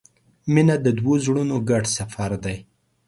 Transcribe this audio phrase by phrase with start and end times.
[0.53, 2.57] •مینه د دوو زړونو ګډ سفر دی.